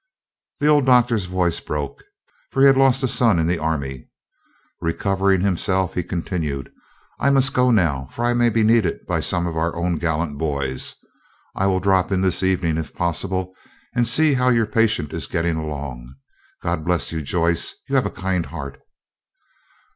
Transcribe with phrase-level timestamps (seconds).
[0.59, 2.03] The old Doctor's voice broke,
[2.49, 4.09] for he had lost a son in the army.
[4.81, 6.71] Recovering himself, he continued,
[7.19, 10.39] "I must go now, for I may be needed by some of our own gallant
[10.39, 10.95] boys.
[11.55, 13.53] I will drop in this evening, if possible,
[13.95, 16.15] and see how your patient is getting along.
[16.63, 18.81] God bless you, Joyce, you have a kind heart."